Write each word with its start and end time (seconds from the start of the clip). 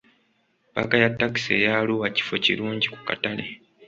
Paaka 0.73 0.95
ya 0.97 1.09
takisi 1.17 1.51
eya 1.57 1.71
Arua 1.81 2.07
kifo 2.15 2.35
kirungi 2.43 2.87
ku 2.93 2.99
katale. 3.07 3.45